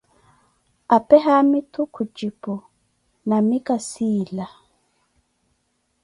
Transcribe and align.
apee 0.95 1.21
haamitu 1.25 1.81
khujipu, 1.93 2.53
naamu 3.27 3.57
kasiila. 3.67 4.45